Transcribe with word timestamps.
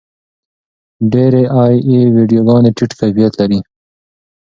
ډېرې 1.11 1.43
اې 1.61 1.69
ای 1.89 1.97
ویډیوګانې 2.15 2.71
ټیټ 2.77 2.91
کیفیت 2.99 3.33
لري. 3.39 3.59